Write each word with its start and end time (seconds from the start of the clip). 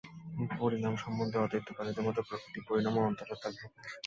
পরিণাম 0.53 0.93
সম্বন্ধে 0.95 1.37
অদ্বৈতবাদীর 1.37 2.05
মত 2.05 2.17
প্রকৃতির 2.27 2.67
পরিণাম 2.67 2.93
ও 2.97 3.07
অন্তরাত্মার 3.07 3.53
প্রকাশ। 3.55 3.89